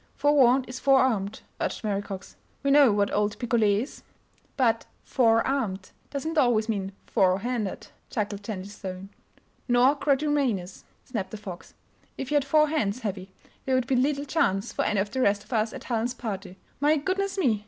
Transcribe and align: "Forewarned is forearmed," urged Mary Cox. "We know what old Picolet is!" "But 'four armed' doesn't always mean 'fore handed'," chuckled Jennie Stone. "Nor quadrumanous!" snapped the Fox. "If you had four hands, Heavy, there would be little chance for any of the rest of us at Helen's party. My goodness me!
"Forewarned 0.15 0.67
is 0.67 0.79
forearmed," 0.79 1.41
urged 1.59 1.83
Mary 1.83 2.01
Cox. 2.01 2.35
"We 2.63 2.71
know 2.71 2.91
what 2.91 3.13
old 3.13 3.37
Picolet 3.37 3.83
is!" 3.83 4.01
"But 4.57 4.87
'four 5.03 5.45
armed' 5.45 5.91
doesn't 6.09 6.39
always 6.39 6.67
mean 6.67 6.93
'fore 7.05 7.37
handed'," 7.41 7.89
chuckled 8.09 8.41
Jennie 8.41 8.65
Stone. 8.65 9.09
"Nor 9.67 9.93
quadrumanous!" 9.95 10.85
snapped 11.05 11.29
the 11.29 11.37
Fox. 11.37 11.75
"If 12.17 12.31
you 12.31 12.35
had 12.37 12.45
four 12.45 12.69
hands, 12.69 13.01
Heavy, 13.01 13.29
there 13.65 13.75
would 13.75 13.85
be 13.85 13.95
little 13.95 14.25
chance 14.25 14.73
for 14.73 14.83
any 14.85 14.99
of 14.99 15.11
the 15.11 15.21
rest 15.21 15.43
of 15.43 15.53
us 15.53 15.71
at 15.71 15.83
Helen's 15.83 16.15
party. 16.15 16.57
My 16.79 16.97
goodness 16.97 17.37
me! 17.37 17.59